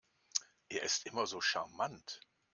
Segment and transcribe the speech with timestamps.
[0.69, 2.21] Er ist immer so charmant.